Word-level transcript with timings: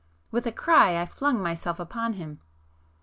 With 0.31 0.47
a 0.47 0.51
cry 0.51 0.99
I 0.99 1.05
flung 1.05 1.43
myself 1.43 1.79
upon 1.79 2.13
him. 2.13 2.39